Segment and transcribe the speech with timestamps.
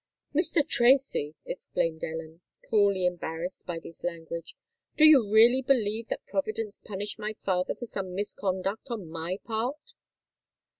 [0.33, 0.67] "Mr.
[0.67, 4.55] Tracy," exclaimed Ellen, cruelly embarrassed by this language,
[4.97, 9.93] "do you really believe that Providence punished my father for some misconduct on my part?"